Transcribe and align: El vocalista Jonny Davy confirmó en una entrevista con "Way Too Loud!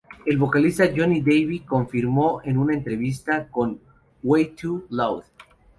El 0.25 0.39
vocalista 0.39 0.89
Jonny 0.95 1.21
Davy 1.21 1.59
confirmó 1.59 2.41
en 2.43 2.57
una 2.57 2.73
entrevista 2.73 3.49
con 3.51 3.79
"Way 4.23 4.55
Too 4.55 4.87
Loud! 4.89 5.21